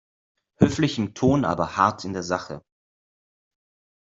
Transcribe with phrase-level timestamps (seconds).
[0.57, 2.63] Höflich im Ton, aber hart in der Sache.